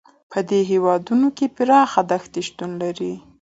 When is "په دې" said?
0.31-0.59